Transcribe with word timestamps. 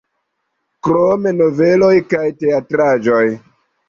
Krome 0.87 1.33
noveloj 1.41 1.89
kaj 2.13 2.23
teatraĵoj. 2.39 3.21